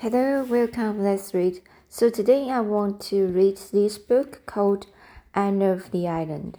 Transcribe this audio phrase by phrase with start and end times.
[0.00, 1.02] Hello, welcome.
[1.02, 1.62] Let's read.
[1.88, 4.88] So today I want to read this book called
[5.32, 6.58] Anne of the Island.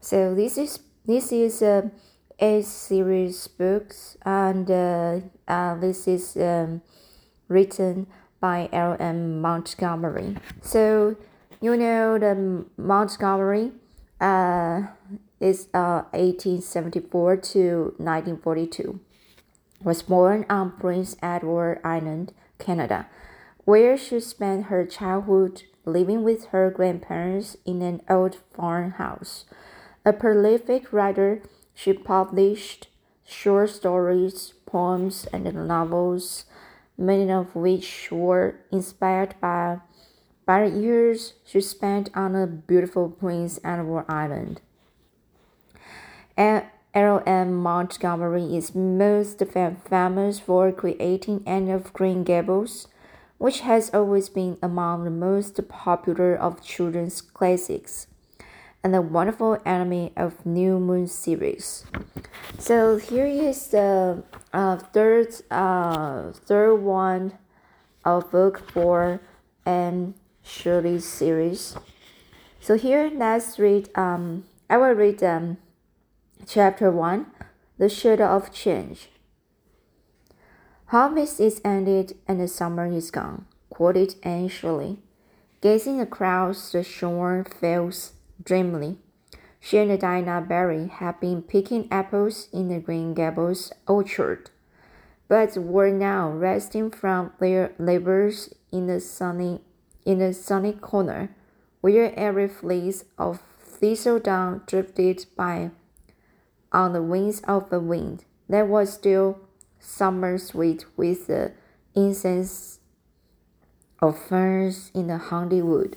[0.00, 1.90] So this is this is a
[2.38, 6.82] a series books and uh, uh, this is um,
[7.48, 8.06] written
[8.38, 8.98] by L.
[9.00, 9.40] M.
[9.40, 10.36] Montgomery.
[10.60, 11.16] So
[11.62, 13.72] you know the Montgomery
[14.20, 14.82] uh,
[15.40, 19.00] is uh, 1874 to 1942
[19.84, 23.06] was born on Prince Edward Island, Canada,
[23.64, 29.44] where she spent her childhood living with her grandparents in an old farmhouse.
[30.04, 31.42] A prolific writer,
[31.74, 32.88] she published
[33.24, 36.44] short stories, poems, and novels,
[36.96, 39.78] many of which were inspired by,
[40.46, 44.60] by the years she spent on the beautiful Prince Edward Island.
[46.36, 47.24] And L.
[47.26, 47.56] M.
[47.56, 52.86] Montgomery is most famous for creating Anne of Green Gables,
[53.38, 58.06] which has always been among the most popular of children's classics,
[58.84, 61.84] and the wonderful Emily of New Moon series.
[62.60, 67.32] So here is the uh, third uh, third one
[68.04, 69.20] of book four
[69.66, 71.76] Anne Shirley series.
[72.60, 75.56] So here let's read um I will read um
[76.46, 77.26] Chapter 1
[77.78, 79.08] The Shadow of Change.
[80.86, 84.98] Harvest is ended and the summer is gone, quoted Anne Shirley,
[85.62, 88.12] gazing across the shorn fields
[88.44, 88.98] dreamily.
[89.58, 94.50] She and Dinah Barry had been picking apples in the Green Gables orchard,
[95.28, 99.62] but were now resting from their labors in the sunny
[100.04, 101.30] in the sunny corner,
[101.80, 105.70] where every fleece of thistledown drifted by
[106.74, 109.38] on the wings of the wind that was still
[109.78, 111.52] summer sweet with the
[111.94, 112.80] incense
[114.02, 115.96] of ferns in the haunted wood.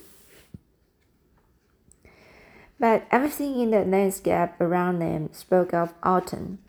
[2.79, 6.59] But everything in the landscape around them spoke of autumn.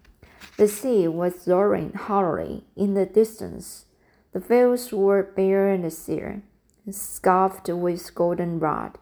[0.57, 3.85] The sea was roaring hollowly in the distance.
[4.33, 6.43] The fields were bare and sere,
[6.91, 8.97] scarfed with goldenrod.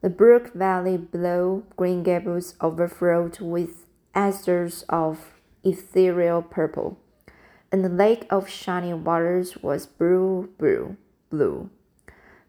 [0.00, 6.98] The brook valley below Green Gables overflowed with asters of ethereal purple,
[7.70, 10.96] and the lake of shining waters was blue, blue,
[11.30, 11.70] blue.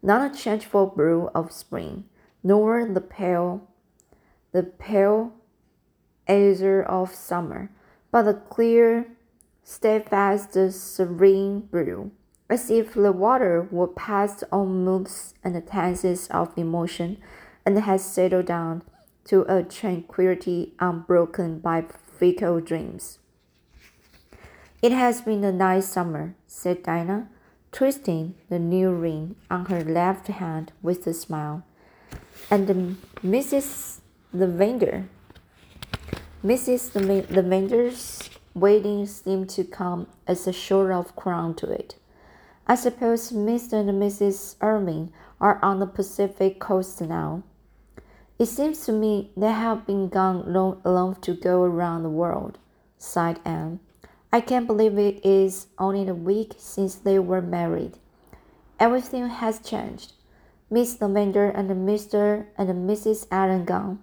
[0.02, 2.04] Not a changeful blue of spring,
[2.42, 3.68] nor the pale,
[4.52, 5.32] the pale
[6.26, 7.70] azure of summer,
[8.10, 9.06] but a clear,
[9.62, 12.10] steadfast, serene blue,
[12.50, 17.18] as if the water were past all moods and tenses of emotion,
[17.64, 18.82] and had settled down
[19.24, 21.84] to a tranquility unbroken by
[22.18, 23.18] fickle dreams.
[24.80, 27.28] It has been a nice summer, said Dinah,
[27.70, 31.64] twisting the new ring on her left hand with a smile.
[32.50, 34.00] And Mrs.
[34.32, 35.04] Lavender,
[36.44, 36.94] Mrs.
[37.30, 41.94] Lavender's wedding seemed to come as a sort of crown to it.
[42.66, 43.74] I suppose Mr.
[43.74, 44.56] and Mrs.
[44.60, 47.42] Irving are on the Pacific coast now.
[48.42, 52.58] It seems to me they have been gone long enough to go around the world,
[52.98, 53.78] sighed Anne.
[54.32, 57.98] I can't believe it is only a week since they were married.
[58.80, 60.14] Everything has changed.
[60.68, 62.46] Miss Lavender and Mr.
[62.58, 63.28] and Mrs.
[63.30, 64.02] Allen gone.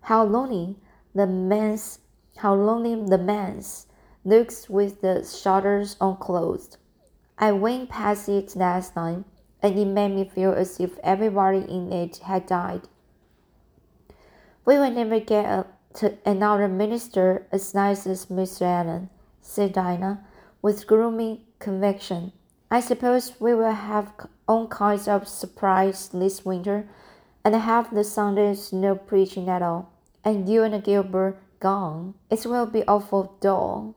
[0.00, 0.76] How lonely
[1.14, 1.98] the man's
[2.36, 3.88] how lonely the man's
[4.24, 6.78] looks with the shutters unclosed.
[7.36, 9.24] I went past it last night,
[9.60, 12.88] and it made me feel as if everybody in it had died.
[14.66, 18.62] We will never get a, to another minister as nice as Mr.
[18.62, 19.08] Allen,
[19.40, 20.26] said Dinah,
[20.60, 22.32] with gloomy conviction.
[22.68, 24.12] I suppose we will have
[24.48, 26.88] all kinds of surprise this winter,
[27.44, 29.92] and have the Sundays no preaching at all,
[30.24, 32.14] and you and Gilbert gone.
[32.28, 33.94] It will be awful dull.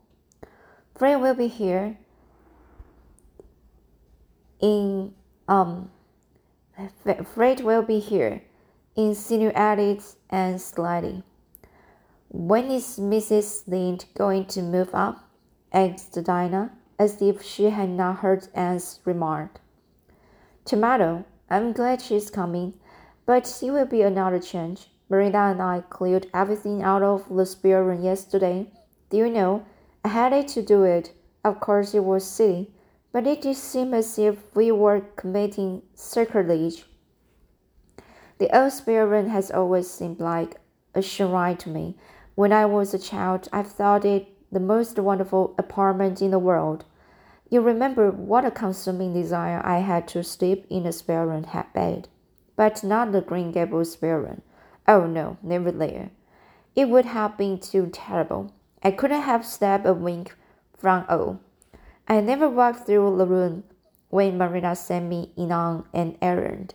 [0.96, 1.98] Fred will be here.
[4.62, 5.16] In
[5.48, 5.90] um,
[7.34, 8.44] Fred will be here
[9.00, 11.24] insinuated and slyly.
[12.28, 13.66] When is Mrs.
[13.66, 15.30] Lynde going to move up?
[15.72, 19.62] asked Dinah, as if she had not heard Anne's remark.
[20.66, 21.24] Tomorrow.
[21.50, 22.74] I'm glad she's coming,
[23.26, 24.88] but it will be another change.
[25.10, 28.68] Marilla and I cleared everything out of the spare room yesterday.
[29.10, 29.66] Do you know,
[30.04, 31.14] I hated to do it.
[31.44, 32.70] Of course, it was silly,
[33.12, 36.86] but it did seem as if we were committing sacrilege.
[38.40, 40.56] The old room has always seemed like
[40.96, 41.98] a shrine to me.
[42.36, 46.86] When I was a child, I thought it the most wonderful apartment in the world.
[47.50, 52.08] You remember what a consuming desire I had to sleep in a spare room bed,
[52.56, 54.42] but not the Green Gables spare room.
[54.88, 56.12] Oh no, never there.
[56.78, 58.54] It would have been too terrible.
[58.82, 60.34] I couldn't have slept a wink
[60.78, 61.40] from O.
[62.08, 63.66] I never walked through the room
[64.08, 66.74] when Marilla sent me in on an errand.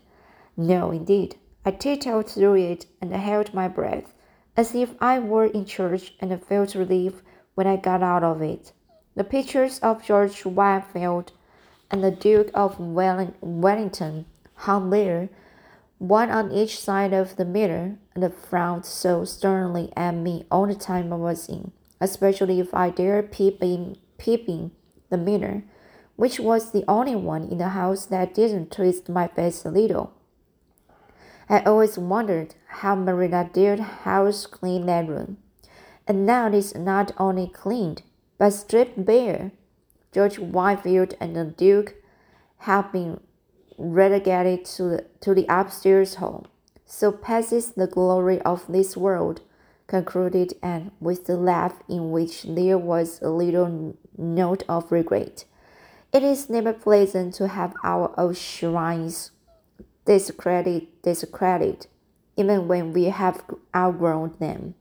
[0.58, 1.36] No, indeed.
[1.66, 4.12] I tiptoed through it and held my breath,
[4.56, 7.22] as if I were in church and felt relief
[7.54, 8.72] when I got out of it.
[9.14, 11.32] The pictures of George Whitefield
[11.90, 14.26] and the Duke of Wellington
[14.56, 15.30] hung there,
[15.98, 20.74] one on each side of the mirror, and frowned so sternly at me all the
[20.74, 24.72] time I was in, especially if I dared peep in, peep in
[25.08, 25.62] the mirror,
[26.16, 30.12] which was the only one in the house that didn't twist my face a little.
[31.48, 35.38] I always wondered how Marilla dared house clean that room.
[36.06, 38.02] And now it is not only cleaned,
[38.38, 39.52] but stripped bare.
[40.12, 41.94] George Whitefield and the Duke
[42.58, 43.20] have been
[43.76, 46.46] relegated to the, to the upstairs hall.
[46.86, 49.40] So passes the glory of this world,
[49.86, 55.44] concluded Anne with a laugh in which there was a little note of regret.
[56.12, 59.32] It is never pleasant to have our old shrines
[60.04, 61.86] discredited, discredited,
[62.36, 63.42] even when we have
[63.74, 64.74] outgrown them.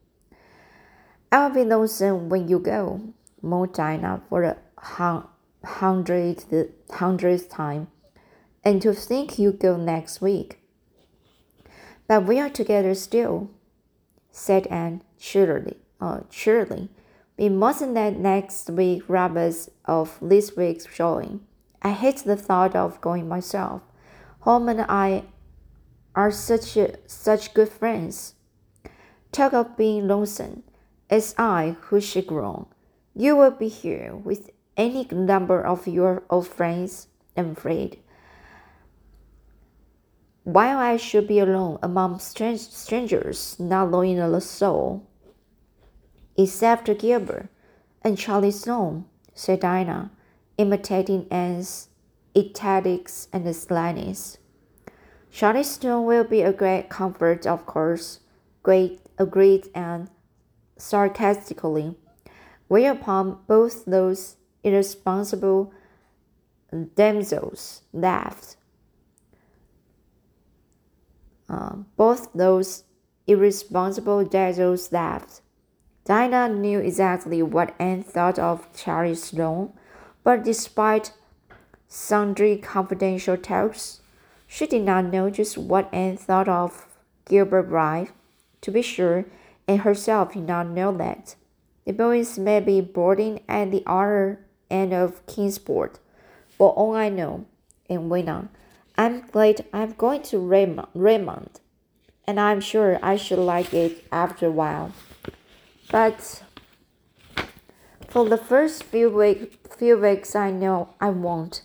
[1.31, 4.57] I'll be lonesome when you go, moaned Dinah for the
[5.63, 6.53] hundredth,
[6.91, 7.87] hundredth time,
[8.63, 10.59] and to think you go next week.
[12.07, 13.49] But we are together still,
[14.31, 15.77] said Anne cheerily.
[16.01, 16.89] Uh, cheerily.
[17.37, 21.39] We mustn't let next week rob us of this week's showing.
[21.81, 23.81] I hate the thought of going myself.
[24.43, 25.23] Home and I
[26.15, 28.35] are such such good friends.
[29.31, 30.63] Talk of being lonesome.
[31.09, 32.65] It's I who should groan.
[33.15, 37.07] You will be here with any number of your old friends,
[37.37, 37.99] I'm afraid.
[40.43, 45.07] While I should be alone among strange, strangers, not knowing a soul,
[46.35, 47.47] except Gilbert
[48.01, 50.11] and Charlie Sloane, said Dinah,
[50.57, 51.87] imitating Anne's
[52.35, 54.37] italics and slyness.
[55.31, 58.19] Charlie Sloane will be a great comfort, of course,
[58.61, 60.09] great agreed Anne
[60.77, 61.95] sarcastically,
[62.67, 65.73] whereupon both those irresponsible
[66.95, 68.57] damsels laughed.
[71.49, 72.83] Uh, both those
[73.27, 75.41] irresponsible damsels laughed.
[76.05, 79.71] Dinah knew exactly what Anne thought of Charlie Sloane,
[80.23, 81.13] but despite
[81.93, 84.01] sundry confidential talks,
[84.47, 86.87] she did not know just what Anne thought of
[87.25, 88.09] Gilbert Blythe.
[88.61, 89.25] To be sure,
[89.67, 91.35] and herself did not know that.
[91.85, 94.39] The boys may be boarding at the other
[94.71, 95.99] end of Kingsport,
[96.57, 97.45] for all I know,
[97.87, 98.49] and went on.
[98.97, 101.59] I'm glad I'm going to Redmond, Redmond,
[102.25, 104.93] and I'm sure I should like it after a while.
[105.91, 106.41] But
[108.07, 111.61] for the first few, week, few weeks, I know I won't.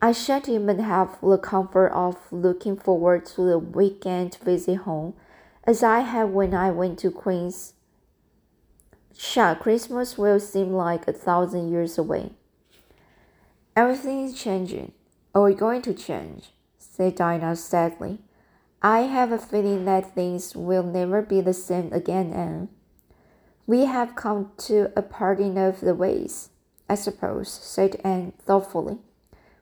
[0.00, 5.14] I shan't even have the comfort of looking forward to the weekend visit home
[5.64, 7.74] as I had when I went to Queen's.
[9.16, 12.30] Sure, Christmas will seem like a thousand years away.
[13.74, 14.92] Everything is changing,
[15.34, 18.18] or going to change, said Dinah sadly.
[18.80, 22.68] I have a feeling that things will never be the same again, Anne.
[23.66, 26.50] We have come to a parting of the ways,
[26.88, 28.98] I suppose, said Anne thoughtfully.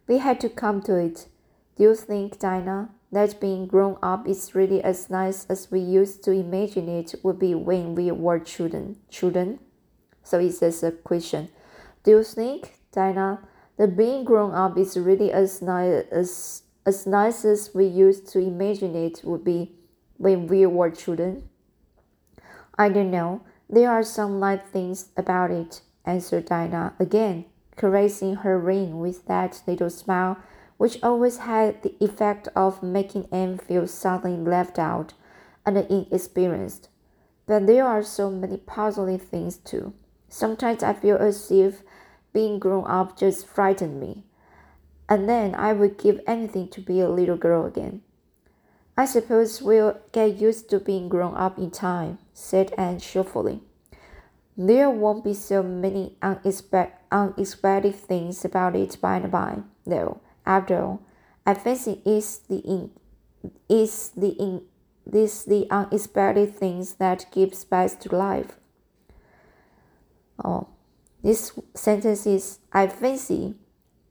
[0.06, 1.26] We had to come to it.
[1.76, 6.22] Do you think, Dinah, that being grown up is really as nice as we used
[6.24, 8.96] to imagine it would be when we were children.
[9.10, 9.58] Children.
[10.22, 11.48] So it's just a question.
[12.02, 13.40] Do you think, Dinah,
[13.78, 18.38] that being grown up is really as nice as as nice as we used to
[18.38, 19.72] imagine it would be
[20.18, 21.48] when we were children?
[22.78, 23.42] I don't know.
[23.68, 29.62] There are some nice things about it, answered Dinah again, caressing her ring with that
[29.66, 30.38] little smile
[30.76, 35.14] which always had the effect of making Anne feel suddenly left out
[35.64, 36.88] and inexperienced.
[37.46, 39.94] But there are so many puzzling things too.
[40.28, 41.82] Sometimes I feel as if
[42.32, 44.24] being grown up just frightened me,
[45.08, 48.02] and then I would give anything to be a little girl again.
[48.98, 53.60] I suppose we'll get used to being grown up in time, said Anne cheerfully.
[54.56, 60.20] There won't be so many unexpected, things about it by and by, though.
[60.46, 61.02] After all,
[61.44, 62.90] I fancy it's the in,
[63.68, 64.62] it's the in,
[65.06, 68.56] this the unexpected things that give spice to life.
[70.42, 70.68] Oh,
[71.22, 73.56] this sentence is I fancy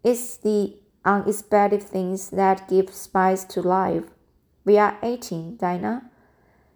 [0.04, 4.06] It's the unexpected things that give spice to life.
[4.64, 6.10] We are 18, Dinah.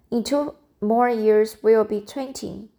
[0.09, 2.69] In two more years, we'll be 20.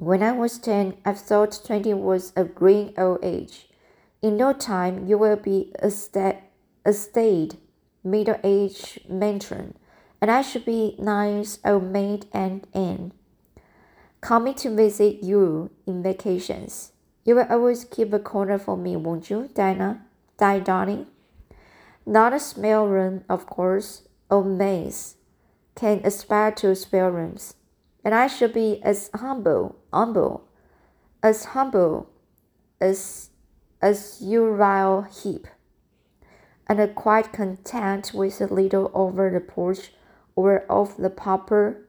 [0.00, 3.68] When I was 10, I thought 20 was a green old age.
[4.22, 6.40] In no time, you will be a, sta-
[6.86, 7.58] a staid,
[8.02, 9.74] middle aged matron,
[10.18, 13.12] and I should be nice old maid and aunt.
[14.22, 16.92] Coming to visit you in vacations.
[17.26, 20.00] You will always keep a corner for me, won't you, Dinah?
[20.38, 21.08] Di, darling?
[22.06, 25.16] Not a small room, of course, or maids
[25.74, 27.52] can aspire to spare rooms,
[28.04, 30.44] and I should be as humble, humble,
[31.22, 32.08] as humble
[32.80, 33.30] as
[33.82, 35.46] as Uriah Heep,
[36.66, 39.92] and quite content with a little over the porch,
[40.36, 41.88] or of the pauper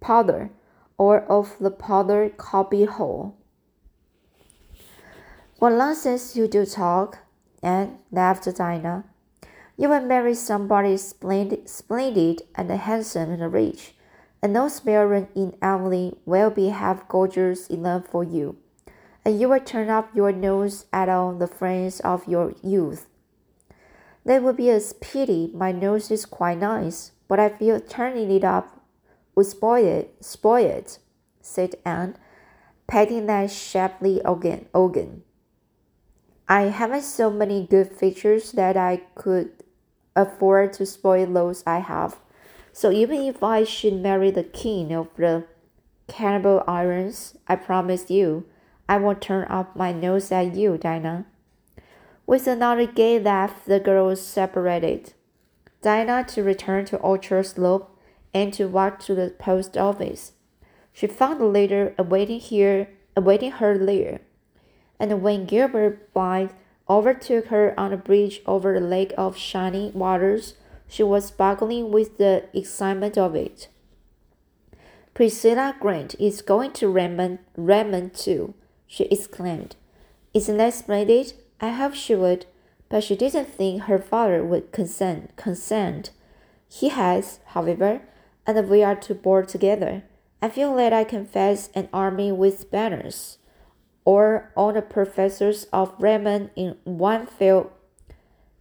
[0.00, 0.50] powder,
[0.98, 3.36] or of the powder copy hole.
[5.58, 7.18] What nonsense you do talk,
[7.62, 9.04] and laughed Dinah.
[9.76, 13.94] You will marry somebody splendid, splendid and handsome and rich,
[14.42, 18.56] and those children in Emily will be half gorgeous enough for you,
[19.24, 23.06] and you will turn up your nose at all the friends of your youth.
[24.24, 25.50] That would be a pity.
[25.54, 28.80] My nose is quite nice, but I feel turning it up
[29.34, 30.14] would spoil it.
[30.20, 30.98] Spoil it,"
[31.40, 32.16] said Anne,
[32.86, 34.66] patting that shapely organ.
[34.74, 35.22] organ.
[36.48, 39.64] I haven't so many good features that I could
[40.16, 42.18] afford to spoil those I have.
[42.72, 45.44] So even if I should marry the king of the
[46.08, 48.46] cannibal irons, I promise you,
[48.88, 51.26] I won't turn up my nose at you, Dinah.
[52.26, 55.14] With another gay laugh, the girls separated.
[55.82, 57.98] Dinah to return to Orchard Slope
[58.32, 60.32] and to walk to the post office.
[60.92, 64.20] She found the letter awaiting here, awaiting her there.
[64.98, 66.50] And when Gilbert Blythe
[66.90, 70.54] overtook her on a bridge over the lake of shining waters.
[70.90, 73.68] She was sparkling with the excitement of it.
[75.14, 78.54] Priscilla Grant is going to Redmond, Redmond too,
[78.88, 79.76] she exclaimed.
[80.34, 81.34] Isn't that splendid?
[81.60, 82.46] I hope she would,
[82.88, 85.36] but she didn't think her father would consent.
[85.36, 86.10] consent.
[86.68, 88.00] He has, however,
[88.44, 90.02] and we are to board together.
[90.42, 93.38] I feel that I can face an army with banners
[94.04, 97.28] or all the professors of Redmond in one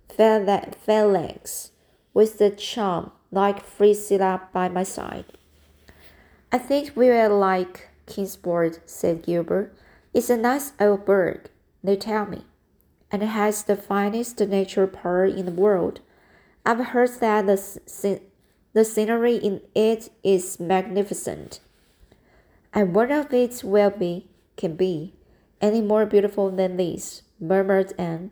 [0.08, 1.72] phalanx,
[2.20, 5.24] with the charm like Priscilla by my side.
[6.52, 9.74] I think we will like Kingsport, said Gilbert.
[10.14, 11.50] It's a nice old burg,
[11.82, 12.42] they tell me,
[13.10, 16.02] and it has the finest natural park in the world.
[16.66, 18.22] I've heard that the,
[18.74, 21.62] the scenery in it is magnificent.
[22.74, 25.14] And one of it will be, can be,
[25.62, 28.32] any more beautiful than this, murmured Anne,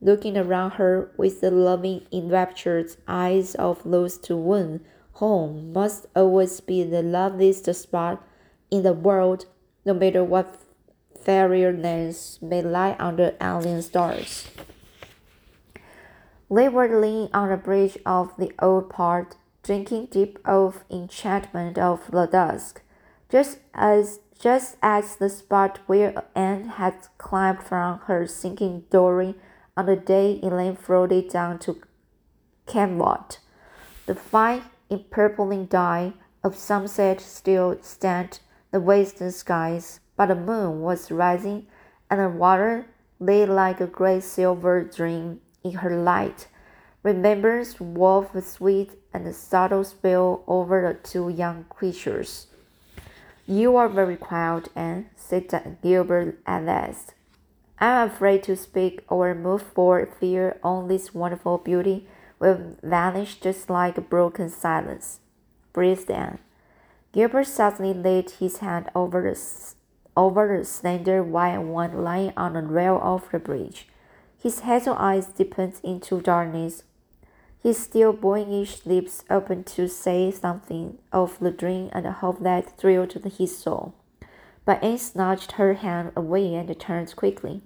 [0.00, 4.80] looking around her with the loving, enraptured eyes of those to whom
[5.14, 8.22] home must always be the loveliest spot
[8.70, 9.46] in the world,
[9.84, 10.58] no matter what
[11.18, 14.48] fairy lands may lie under alien stars.
[16.50, 22.10] They were leaning on the bridge of the old part, drinking deep of enchantment of
[22.10, 22.82] the dusk,
[23.30, 29.34] just as just as the spot where Anne had climbed from her sinking dory
[29.76, 31.80] on the day Elaine floated down to
[32.66, 33.38] Camelot.
[34.06, 36.12] The fine empurpling dye
[36.42, 38.40] of sunset still stained
[38.70, 41.66] the western skies, but the moon was rising,
[42.10, 42.86] and the water
[43.18, 46.48] lay like a great silver dream in her light.
[47.02, 52.46] Remembrance wove a sweet and subtle spell over the two young creatures.
[53.46, 57.14] You are very quiet, Anne, said Gilbert at last.
[57.78, 62.06] I'm afraid to speak or move for fear all this wonderful beauty
[62.38, 65.20] will vanish just like a broken silence.
[65.72, 66.38] Breathed Anne.
[67.12, 69.40] Gilbert suddenly laid his hand over the,
[70.16, 73.88] over the slender white one lying on the rail of the bridge.
[74.40, 76.82] His hazel eyes deepened into darkness
[77.64, 82.76] his still boyish lips opened to say something of the dream and the hope that
[82.76, 83.94] thrilled his soul.
[84.64, 87.62] But Anne snatched her hand away and turned quickly.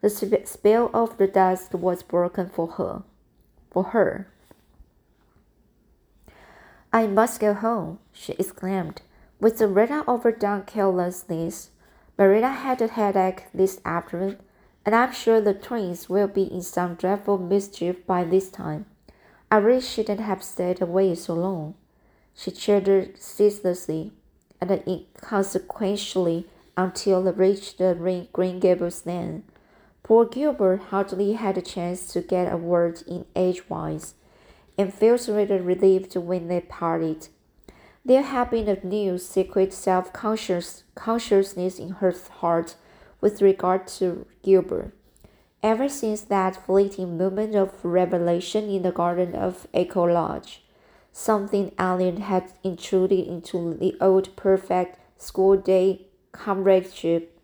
[0.00, 0.08] The
[0.44, 3.02] spell of the dusk was broken for her.
[3.70, 4.28] For her.
[6.92, 9.02] I must go home, she exclaimed,
[9.38, 11.70] with the rather overdone carelessness.
[12.18, 14.38] Marilla had a headache this afternoon,
[14.84, 18.86] and I'm sure the twins will be in some dreadful mischief by this time.
[19.50, 21.74] I really shouldn't have stayed away so long.
[22.34, 24.12] She chattered ceaselessly
[24.60, 29.44] and inconsequentially until they reached the Green Gables lane.
[30.02, 34.14] Poor Gilbert hardly had a chance to get a word in edgewise,
[34.76, 37.28] and felt rather relieved when they parted.
[38.04, 42.76] There had been a new secret self consciousness in her heart
[43.20, 44.92] with regard to Gilbert.
[45.62, 50.62] Ever since that fleeting moment of revelation in the garden of Echo Lodge,
[51.12, 57.38] something alien had intruded into the old perfect school day comradeship,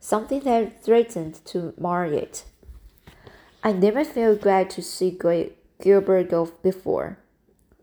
[0.00, 2.44] something that threatened to mar it.
[3.62, 5.18] I never felt glad to see
[5.80, 7.18] Gilbert go before,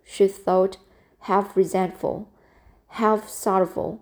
[0.04, 0.78] she thought,
[1.22, 2.30] half resentful,
[2.88, 4.02] half sorrowful,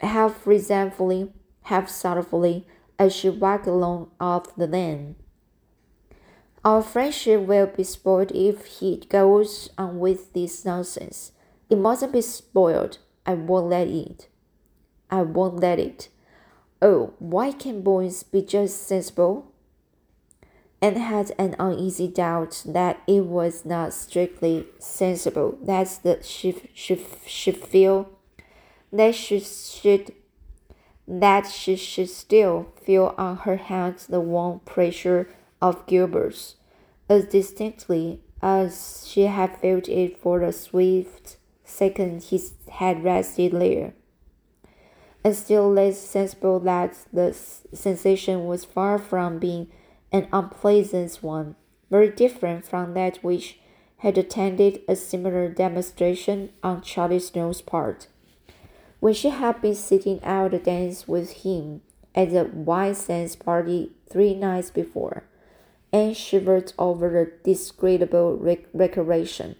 [0.00, 2.66] half resentfully, half sorrowfully,
[2.98, 5.16] as she walked along up the lane.
[6.66, 11.30] Our friendship will be spoiled if he goes on with this nonsense.
[11.70, 12.98] It mustn't be spoiled.
[13.24, 14.26] I won't let it.
[15.08, 16.08] I won't let it.
[16.82, 19.52] Oh, why can't boys be just sensible?
[20.82, 25.56] And had an uneasy doubt that it was not strictly sensible.
[25.62, 28.10] That's the she she she feel
[28.92, 30.12] that she should
[31.06, 35.28] that she should still feel on her hands the warm pressure
[35.60, 36.55] of Gilbert's,
[37.08, 43.92] as distinctly as she had felt it for the swift second he had rested there
[45.26, 49.66] and still less sensible that the sensation was far from being
[50.12, 51.56] an unpleasant one,
[51.90, 53.58] very different from that which
[53.98, 58.06] had attended a similar demonstration on Charlie Sloane's part.
[59.00, 61.82] When she had been sitting out a dance with him
[62.14, 65.24] at the White Sands party three nights before,
[65.96, 68.36] and shivered over the disagreeable
[68.74, 69.56] recollection.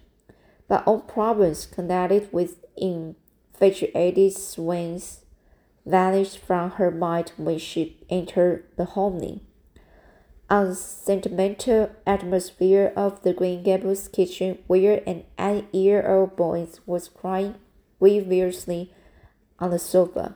[0.67, 5.21] But all problems connected with infatuated swains
[5.85, 9.41] vanished from her mind when she entered the homely,
[10.49, 17.55] unsentimental atmosphere of the Green Gables kitchen, where an eight-year-old boy was crying
[17.99, 18.93] grievously
[19.59, 20.35] on the sofa.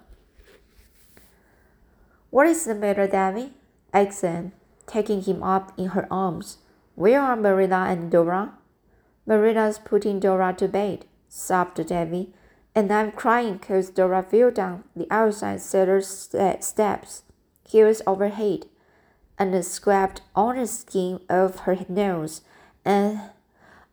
[2.29, 3.51] What is the matter, Davy?
[3.93, 4.53] Anne,
[4.91, 6.57] taking him up in her arms.
[6.95, 8.53] Where are Marilla and Dora?
[9.25, 12.33] Marilla's putting Dora to bed, sobbed Davy
[12.73, 17.23] and I'm crying because Dora fell down the outside cellar steps,
[17.67, 18.65] heels over head,
[19.37, 22.41] and scraped on the skin of her nose.
[22.85, 23.19] And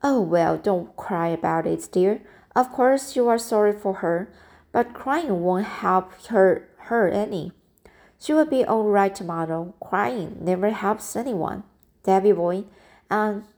[0.03, 2.23] oh well, don't cry about it, dear.
[2.55, 4.33] Of course you are sorry for her,
[4.73, 7.53] but crying won't help her her any.
[8.21, 9.75] She will be all right tomorrow.
[9.81, 11.63] Crying never helps anyone,
[12.03, 12.65] Davy boy.
[13.11, 13.49] And um,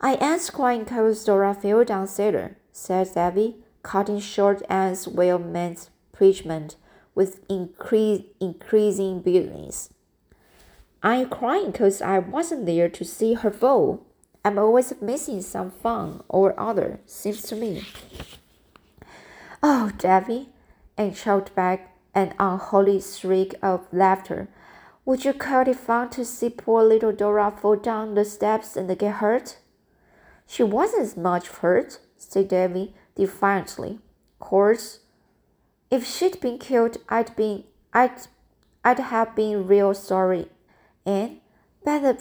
[0.00, 5.90] I ain't crying because Dora fell down cellar, said Davy cutting short Anne's well meant
[6.12, 6.76] preachment
[7.14, 9.90] with increase, increasing bitterness.
[11.02, 14.04] I'm crying because I wasn't there to see her fall.
[14.44, 17.84] I'm always missing some fun or other, seems to me.
[19.62, 20.50] Oh, Davy,
[20.98, 24.48] Anne choked back an unholy shriek of laughter.
[25.04, 28.98] Would you call it fun to see poor little Dora fall down the steps and
[28.98, 29.58] get hurt?
[30.48, 34.00] She wasn't much hurt, said Davy, defiantly.
[34.40, 35.00] Course,
[35.90, 38.26] if she'd been killed, I'd been I'd
[38.84, 40.48] I'd have been real sorry.
[41.04, 41.40] And
[41.84, 42.18] but the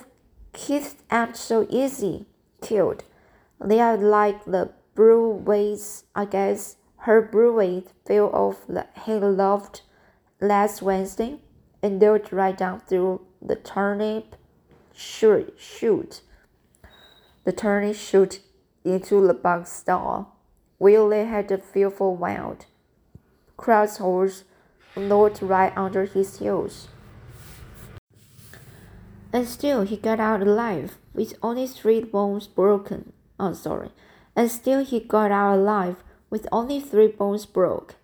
[0.53, 2.25] kids aren't so easy
[2.61, 3.03] killed.
[3.59, 6.77] They are like the Blewetts, I guess.
[7.05, 9.83] Her Blewett fell off the hayloft
[10.41, 11.37] last Wednesday
[11.83, 14.35] and dirt right down through the turnip
[14.91, 15.53] chute.
[15.55, 16.21] Chute,
[17.43, 18.39] The turnip chute
[18.83, 20.35] into the bug stall.
[20.79, 22.65] Willie had a fearful wild.
[23.55, 24.43] Crowd's horse
[24.97, 26.87] gnawed right under his heels.
[29.31, 33.13] And still he got out alive, with only three bones broken.
[33.39, 33.91] Oh, sorry.
[34.35, 35.97] And still he got out alive,
[36.35, 37.95] with only three bones broke.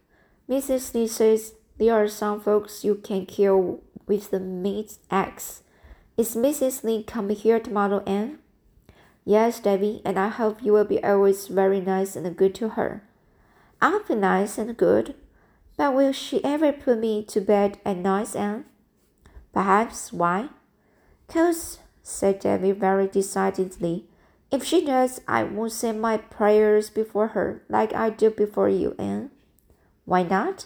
[0.50, 0.94] Mrs.
[0.94, 5.64] Lee says there are some folks you can kill with the meat axe.
[6.16, 6.82] Is Mrs.
[6.86, 8.40] Lee coming here tomorrow, Anne?
[9.26, 13.04] Yes, Davy, and I hope you will be always very nice and good to her.
[13.82, 15.14] I'll be nice and good,
[15.76, 18.64] but will she ever put me to bed at night, Anne?
[19.52, 20.14] Perhaps.
[20.14, 20.48] Why?
[21.28, 24.06] Cause, said Davy very decidedly,
[24.52, 28.96] if she does, I won't say my prayers before her like I do before you,
[29.00, 29.32] Anne.
[30.06, 30.66] Why not?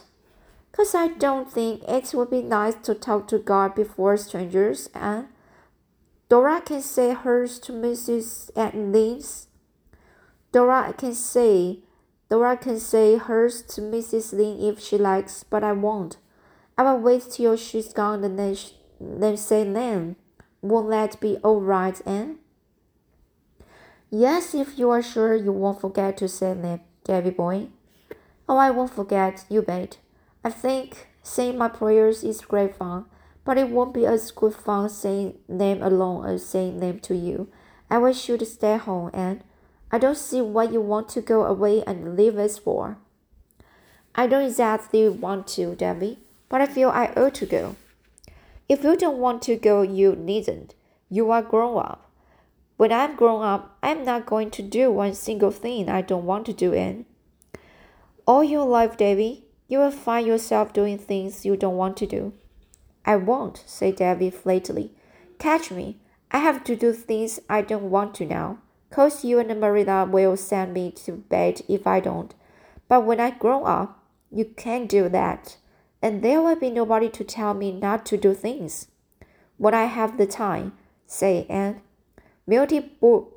[0.72, 5.28] Cause I don't think it would be nice to talk to God before strangers, Anne.
[6.28, 8.50] Dora can say hers to Mrs.
[8.56, 9.46] Lynde's.
[10.52, 11.78] Dora can say
[12.28, 14.32] Dora can say hers to Mrs.
[14.32, 16.16] Lynde if she likes, but I won't.
[16.76, 18.56] I will wait till she's gone and then
[19.00, 20.16] them say them.
[20.60, 22.38] Won't that be all right, Anne?
[24.10, 27.68] Yes, if you are sure you won't forget to say them, Davy boy.
[28.48, 29.98] Oh, I won't forget, you bet.
[30.44, 33.06] I think saying my prayers is great fun,
[33.44, 37.48] but it won't be as good fun saying them alone as saying them to you.
[37.90, 39.42] I wish you'd stay home, Anne.
[39.90, 42.98] I don't see what you want to go away and leave us for.
[44.14, 47.74] I don't exactly want to, Davy, but I feel I ought to go.
[48.68, 50.74] If you don't want to go, you needn't.
[51.10, 52.05] You are grown up.
[52.76, 56.46] When I'm grown up, I'm not going to do one single thing I don't want
[56.46, 57.06] to do, Anne.
[58.26, 62.34] All your life, Davy, you will find yourself doing things you don't want to do.
[63.04, 64.92] I won't, said Davy flatly.
[65.38, 65.98] Catch me.
[66.30, 68.58] I have to do things I don't want to now.
[68.90, 72.34] Cause you and Marilla will send me to bed if I don't.
[72.88, 75.56] But when I grow up, you can't do that.
[76.02, 78.88] And there will be nobody to tell me not to do things.
[79.56, 80.72] When I have the time,
[81.06, 81.80] say Anne.
[82.46, 83.28] Milty, Bo-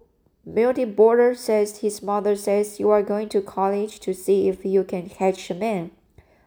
[0.46, 4.84] Milty Boulter says his mother says you are going to college to see if you
[4.84, 5.92] can catch a man.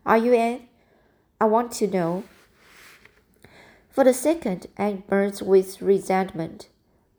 [0.06, 0.62] Are you in?
[1.40, 2.24] I want to know.
[3.90, 6.68] For the second, Anne burnt with resentment.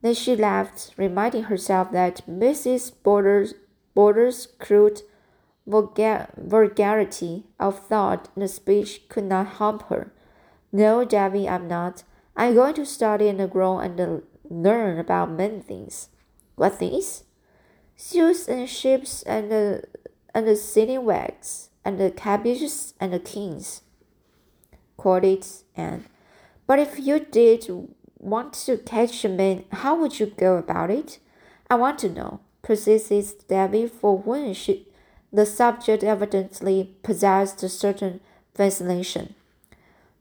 [0.01, 2.91] Then she laughed, reminding herself that Mrs.
[3.03, 3.53] Boulter's,
[3.95, 5.01] Boulter's crude
[5.65, 10.12] vulgar, vulgarity of thought and speech could not harm her.
[10.71, 12.03] No, Davy, I'm not.
[12.36, 16.09] I'm going to study and grow and learn about many things.
[16.55, 17.23] What things?
[17.95, 19.83] Seals and ships and the
[20.33, 23.81] and the sitting wags and the cabbages and the kings.
[24.97, 26.05] Quoted and.
[26.65, 27.67] But if you did
[28.17, 31.19] want to catch a man, how would you go about it?
[31.69, 34.87] I want to know, persisted Davy, for when she,
[35.31, 38.21] the subject evidently possessed a certain
[38.55, 39.35] fascination.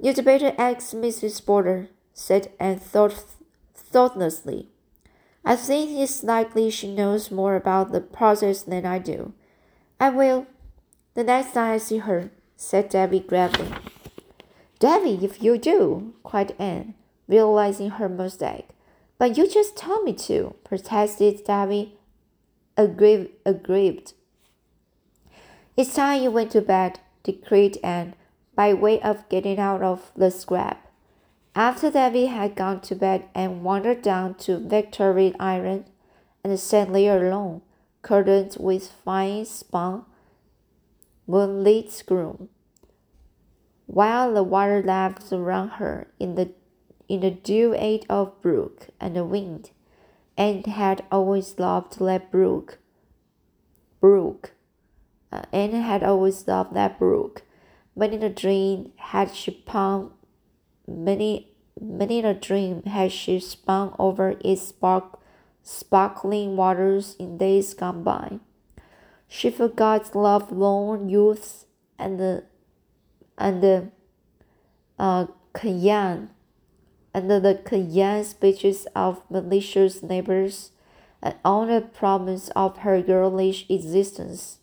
[0.01, 1.41] You'd better ask Mrs.
[1.45, 3.25] Boulter, said Anne thought,
[3.93, 4.69] thoughtlessly.
[5.45, 9.35] I think it's likely she knows more about the process than I do.
[10.01, 10.47] I will,
[11.15, 13.69] the next time I see her, said Davy gravely.
[14.79, 16.95] Davy, if you do, cried Anne
[17.29, 18.69] realizing her mistake.
[19.19, 21.97] But you just told me to, protested Davy,
[22.77, 23.31] aggrieved.
[23.47, 24.15] aggrieved.
[25.77, 28.15] It's time you went to bed, decreed Anne,
[28.55, 30.92] by way of getting out of the scrap.
[31.55, 35.85] After Davy had gone to bed and wandered down to Victoria Island
[36.43, 37.61] and sat there alone,
[38.01, 40.07] curtained with fine spun,
[41.27, 42.49] moonlit gloom,
[43.87, 46.53] while the water lapped around her in the
[47.07, 49.71] in the duet of brook and the wind,
[50.39, 52.79] and had always loved that brook.
[54.01, 54.53] Brook,
[55.31, 57.43] uh, and had always loved that brook.
[57.95, 60.13] But in a dream had she spun,
[60.87, 61.49] many
[61.81, 65.19] many a dream had she spun over its spark,
[65.63, 68.39] sparkling waters in days gone by.
[69.27, 71.67] She forgot love lorn youths
[71.99, 72.45] and the
[73.39, 73.89] and the
[74.99, 76.31] uh, Kayan
[77.15, 80.73] under the cayenne speeches of malicious neighbors,
[81.23, 84.59] and all the promise of her girlish existence.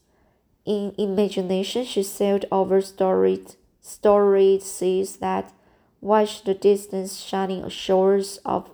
[0.66, 5.54] In imagination, she sailed over storied, storied seas that
[6.02, 8.72] watched the distant shining shores of,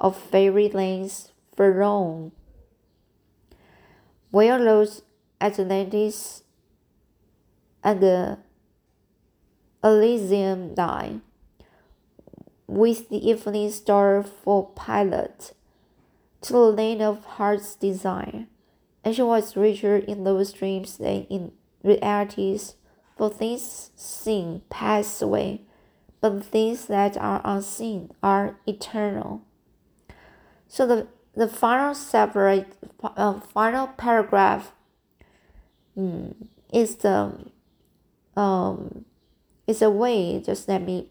[0.00, 2.32] of fairy lands Faron,
[4.30, 5.02] where those
[5.40, 6.42] Atlantis
[7.82, 8.38] and the
[9.82, 11.20] Elysium die.
[12.66, 15.54] With the evening star for pilot,
[16.42, 18.46] to the land of heart's desire.
[19.04, 21.52] And she was richer in those dreams than in
[21.82, 22.74] realities,
[23.16, 25.62] for things seen pass away,
[26.20, 29.42] but things that are unseen are eternal.
[30.66, 34.72] So the, the final separate uh, final paragraph
[35.96, 36.34] mm,
[36.72, 37.32] is the
[38.36, 39.04] um
[39.66, 41.08] is a way just let me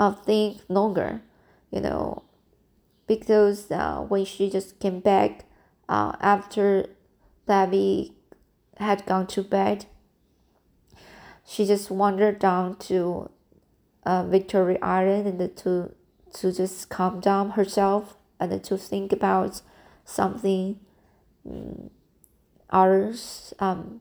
[0.00, 1.20] uh, think longer,
[1.70, 2.22] you know,
[3.06, 5.44] because uh, when she just came back
[5.90, 6.86] uh, after
[7.46, 8.14] Davy
[8.78, 9.84] had gone to bed,
[11.44, 13.28] she just wandered down to
[14.04, 15.94] uh, Victoria Island and to
[16.34, 19.62] to just calm down herself and to think about
[20.04, 20.78] something
[21.44, 21.90] um,
[22.70, 24.00] others um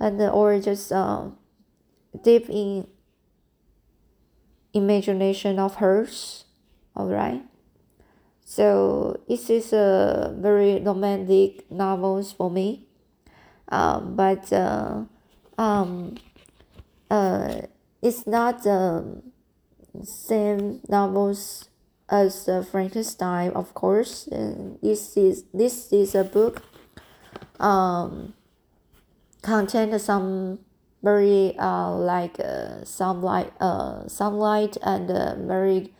[0.00, 1.28] and or just uh,
[2.22, 2.86] deep in
[4.72, 6.44] imagination of hers.
[6.96, 7.42] Alright.
[8.44, 12.86] So this is a very romantic novels for me.
[13.68, 15.04] Um, but uh,
[15.58, 16.16] um,
[17.10, 17.62] uh,
[18.02, 19.22] it's not the
[20.02, 21.68] same novels
[22.08, 24.26] as uh, Frankenstein, of course.
[24.26, 26.62] And this is this is a book
[27.60, 28.34] um,
[29.42, 30.58] contain some
[31.02, 35.94] very uh, like uh, sunlight uh, sunlight and uh, very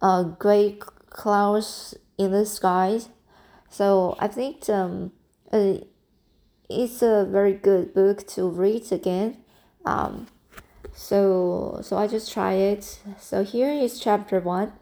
[0.00, 0.78] uh, gray
[1.10, 3.00] clouds in the sky.
[3.68, 5.12] So I think um,
[5.50, 5.78] uh,
[6.68, 9.38] it's a very good book to read again.
[9.84, 10.28] Um,
[10.94, 13.00] so so I just try it.
[13.18, 14.72] So here is chapter one.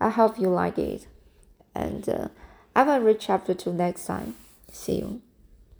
[0.00, 1.06] I hope you like it,
[1.74, 2.28] and uh,
[2.74, 4.34] I will read chapter two next time.
[4.70, 5.22] See you.